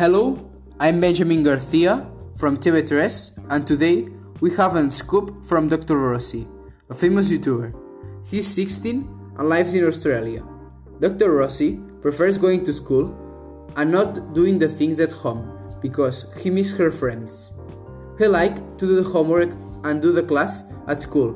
Hello, 0.00 0.50
I'm 0.80 0.98
Benjamin 0.98 1.42
Garcia 1.42 2.08
from 2.34 2.56
TV3 2.56 3.50
and 3.50 3.66
today 3.66 4.08
we 4.40 4.50
have 4.54 4.74
a 4.74 4.90
scoop 4.90 5.44
from 5.44 5.68
Dr. 5.68 5.98
Rossi, 5.98 6.48
a 6.88 6.94
famous 6.94 7.30
YouTuber. 7.30 7.74
He's 8.24 8.46
16 8.46 9.34
and 9.36 9.46
lives 9.46 9.74
in 9.74 9.84
Australia. 9.84 10.42
Dr. 11.00 11.30
Rossi 11.30 11.78
prefers 12.00 12.38
going 12.38 12.64
to 12.64 12.72
school 12.72 13.14
and 13.76 13.92
not 13.92 14.32
doing 14.32 14.58
the 14.58 14.68
things 14.68 15.00
at 15.00 15.12
home 15.12 15.44
because 15.82 16.24
he 16.40 16.48
misses 16.48 16.78
her 16.78 16.90
friends. 16.90 17.50
He 18.16 18.26
likes 18.26 18.58
to 18.78 18.86
do 18.86 19.02
the 19.02 19.10
homework 19.10 19.50
and 19.84 20.00
do 20.00 20.12
the 20.12 20.22
class 20.22 20.62
at 20.88 21.02
school 21.02 21.32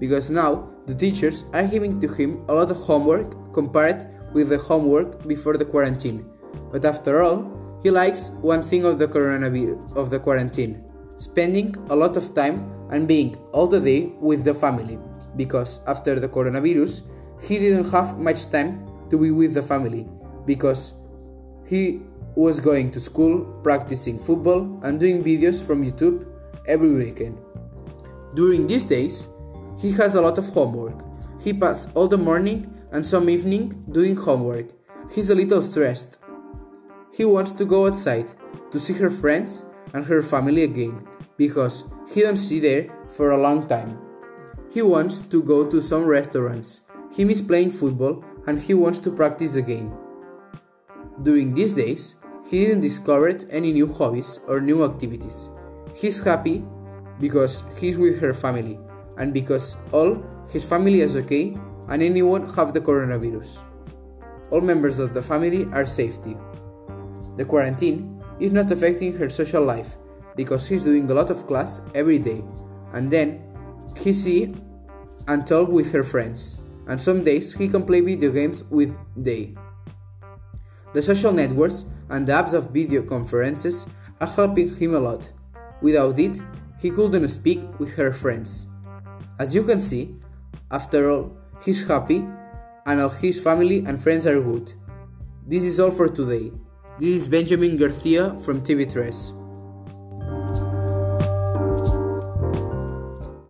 because 0.00 0.28
now 0.28 0.68
the 0.86 0.94
teachers 0.96 1.44
are 1.52 1.68
giving 1.68 2.00
to 2.00 2.08
him 2.08 2.44
a 2.48 2.54
lot 2.54 2.72
of 2.72 2.78
homework 2.78 3.54
compared 3.54 4.08
with 4.34 4.48
the 4.48 4.58
homework 4.58 5.24
before 5.28 5.56
the 5.56 5.64
quarantine. 5.64 6.28
But 6.72 6.84
after 6.84 7.22
all, 7.22 7.57
he 7.82 7.90
likes 7.90 8.30
one 8.40 8.62
thing 8.62 8.84
of 8.84 8.98
the 8.98 9.06
coronavirus 9.06 9.96
of 9.96 10.10
the 10.10 10.18
quarantine, 10.18 10.82
spending 11.18 11.74
a 11.90 11.96
lot 11.96 12.16
of 12.16 12.34
time 12.34 12.72
and 12.90 13.06
being 13.06 13.36
all 13.52 13.66
the 13.66 13.80
day 13.80 14.12
with 14.20 14.44
the 14.44 14.54
family 14.54 14.98
because 15.36 15.80
after 15.86 16.18
the 16.20 16.28
coronavirus, 16.28 17.02
he 17.40 17.58
didn't 17.58 17.90
have 17.90 18.18
much 18.18 18.50
time 18.50 18.84
to 19.08 19.18
be 19.18 19.30
with 19.30 19.54
the 19.54 19.62
family 19.62 20.06
because 20.44 20.94
he 21.66 22.02
was 22.34 22.60
going 22.60 22.90
to 22.92 23.00
school, 23.00 23.44
practicing 23.62 24.18
football, 24.18 24.80
and 24.82 25.00
doing 25.00 25.24
videos 25.24 25.64
from 25.64 25.84
YouTube 25.84 26.26
every 26.66 26.90
weekend. 26.90 27.38
During 28.34 28.66
these 28.66 28.84
days, 28.84 29.26
he 29.78 29.92
has 29.92 30.14
a 30.14 30.20
lot 30.20 30.38
of 30.38 30.46
homework. 30.48 31.04
He 31.40 31.52
passes 31.52 31.90
all 31.94 32.08
the 32.08 32.18
morning 32.18 32.74
and 32.92 33.06
some 33.06 33.30
evening 33.30 33.84
doing 33.90 34.16
homework. 34.16 34.66
He's 35.14 35.30
a 35.30 35.34
little 35.34 35.62
stressed. 35.62 36.18
He 37.18 37.24
wants 37.24 37.50
to 37.54 37.66
go 37.66 37.88
outside 37.88 38.30
to 38.70 38.78
see 38.78 38.92
her 38.92 39.10
friends 39.10 39.64
and 39.92 40.06
her 40.06 40.22
family 40.22 40.62
again 40.62 41.04
because 41.36 41.82
he 42.14 42.22
don't 42.22 42.36
see 42.36 42.60
there 42.60 42.86
for 43.10 43.32
a 43.32 43.36
long 43.36 43.66
time. 43.66 43.98
He 44.70 44.82
wants 44.82 45.22
to 45.22 45.42
go 45.42 45.68
to 45.68 45.82
some 45.82 46.06
restaurants. 46.06 46.78
He 47.10 47.24
miss 47.24 47.42
playing 47.42 47.72
football 47.72 48.22
and 48.46 48.60
he 48.60 48.72
wants 48.72 49.00
to 49.00 49.10
practice 49.10 49.56
again. 49.56 49.92
During 51.20 51.54
these 51.54 51.72
days, 51.72 52.14
he 52.48 52.64
didn't 52.64 52.82
discover 52.82 53.34
any 53.50 53.72
new 53.72 53.92
hobbies 53.92 54.38
or 54.46 54.60
new 54.60 54.84
activities. 54.84 55.50
He's 55.96 56.22
happy 56.22 56.64
because 57.18 57.64
he's 57.80 57.98
with 57.98 58.20
her 58.20 58.32
family 58.32 58.78
and 59.16 59.34
because 59.34 59.74
all 59.90 60.22
his 60.52 60.64
family 60.64 61.00
is 61.00 61.16
okay 61.16 61.58
and 61.88 62.00
anyone 62.00 62.48
have 62.54 62.72
the 62.72 62.80
coronavirus. 62.80 63.58
All 64.52 64.60
members 64.60 65.00
of 65.00 65.14
the 65.14 65.22
family 65.22 65.66
are 65.72 65.84
safety. 65.84 66.36
The 67.38 67.44
quarantine 67.44 68.20
is 68.40 68.50
not 68.50 68.70
affecting 68.72 69.16
her 69.16 69.30
social 69.30 69.62
life 69.62 69.96
because 70.34 70.66
she's 70.66 70.82
doing 70.82 71.08
a 71.08 71.14
lot 71.14 71.30
of 71.30 71.46
class 71.46 71.82
every 71.94 72.18
day 72.18 72.42
and 72.94 73.10
then 73.10 73.40
he 73.96 74.12
see 74.12 74.52
and 75.28 75.46
talk 75.46 75.68
with 75.68 75.92
her 75.92 76.02
friends 76.02 76.60
and 76.88 77.00
some 77.00 77.22
days 77.22 77.52
he 77.52 77.68
can 77.68 77.86
play 77.86 78.00
video 78.00 78.32
games 78.32 78.64
with 78.70 78.92
they. 79.16 79.54
The 80.94 81.02
social 81.02 81.32
networks 81.32 81.84
and 82.10 82.26
the 82.26 82.32
apps 82.32 82.54
of 82.54 82.70
video 82.70 83.02
conferences 83.02 83.86
are 84.20 84.26
helping 84.26 84.74
him 84.74 84.94
a 84.94 85.00
lot. 85.00 85.30
Without 85.80 86.18
it, 86.18 86.40
he 86.80 86.90
couldn't 86.90 87.28
speak 87.28 87.60
with 87.78 87.94
her 87.94 88.12
friends. 88.12 88.66
As 89.38 89.54
you 89.54 89.62
can 89.62 89.78
see, 89.78 90.16
after 90.72 91.08
all, 91.08 91.36
he's 91.64 91.86
happy 91.86 92.26
and 92.86 93.00
all 93.00 93.10
his 93.10 93.40
family 93.40 93.84
and 93.86 94.02
friends 94.02 94.26
are 94.26 94.40
good. 94.40 94.72
This 95.46 95.62
is 95.62 95.78
all 95.78 95.92
for 95.92 96.08
today. 96.08 96.50
This 97.00 97.22
is 97.22 97.28
Benjamin 97.28 97.76
Garcia 97.76 98.36
from 98.40 98.60
TV3. 98.60 99.37